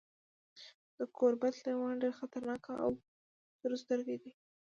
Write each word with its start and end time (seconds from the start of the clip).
د 0.97 0.99
ګوربت 1.17 1.55
لیوان 1.65 1.95
ډیر 2.01 2.13
خطرناک 2.19 2.63
او 2.85 2.91
سورسترګي 3.59 4.17
دي. 4.23 4.31